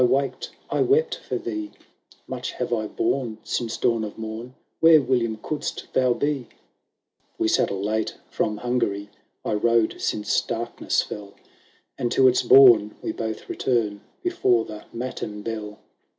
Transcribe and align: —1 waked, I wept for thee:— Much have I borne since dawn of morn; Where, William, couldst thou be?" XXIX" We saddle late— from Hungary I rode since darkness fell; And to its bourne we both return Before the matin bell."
—1 0.01 0.09
waked, 0.09 0.49
I 0.71 0.81
wept 0.81 1.17
for 1.29 1.37
thee:— 1.37 1.69
Much 2.35 2.53
have 2.53 2.73
I 2.73 2.87
borne 2.87 3.37
since 3.43 3.77
dawn 3.77 4.03
of 4.03 4.17
morn; 4.17 4.55
Where, 4.79 4.99
William, 4.99 5.37
couldst 5.37 5.93
thou 5.93 6.13
be?" 6.15 6.37
XXIX" 6.37 6.47
We 7.37 7.47
saddle 7.47 7.83
late— 7.83 8.15
from 8.31 8.57
Hungary 8.57 9.11
I 9.45 9.53
rode 9.53 10.01
since 10.01 10.41
darkness 10.41 11.03
fell; 11.03 11.35
And 11.99 12.11
to 12.13 12.27
its 12.27 12.41
bourne 12.41 12.95
we 13.03 13.11
both 13.11 13.47
return 13.47 14.01
Before 14.23 14.65
the 14.65 14.85
matin 14.91 15.43
bell." 15.43 15.77